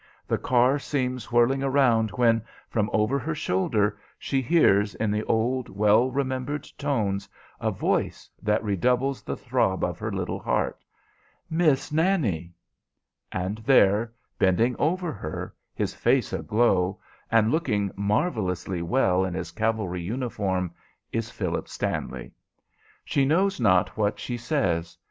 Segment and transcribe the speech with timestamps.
[0.27, 5.69] The car seems whirling around when, from over her shoulder, she hears, in the old,
[5.69, 10.83] well remembered tones, a voice that redoubles the throb of her little heart.
[11.51, 12.51] "Miss Nannie!"
[13.31, 16.99] And there bending over her, his face aglow,
[17.29, 20.73] and looking marvellously well in his cavalry uniform
[21.11, 22.31] is Philip Stanley.
[23.05, 24.97] She knows not what she says.